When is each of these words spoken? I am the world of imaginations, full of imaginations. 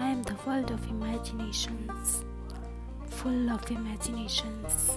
I 0.00 0.08
am 0.08 0.22
the 0.22 0.36
world 0.46 0.70
of 0.70 0.84
imaginations, 0.88 2.24
full 3.08 3.50
of 3.50 3.70
imaginations. 3.70 4.90